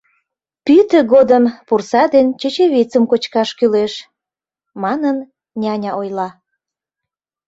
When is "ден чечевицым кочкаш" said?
2.13-3.49